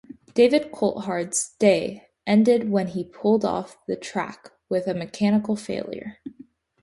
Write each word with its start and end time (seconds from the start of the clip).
David 0.33 0.71
Coulthard's 0.71 1.51
day 1.59 2.07
ended 2.25 2.71
when 2.71 2.87
he 2.87 3.03
pulled 3.03 3.45
off 3.45 3.77
the 3.85 3.95
track 3.95 4.51
with 4.67 4.87
a 4.87 4.95
mechanical 4.95 5.55
failure. 5.55 6.17